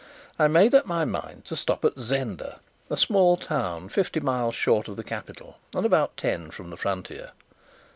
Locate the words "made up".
0.47-0.87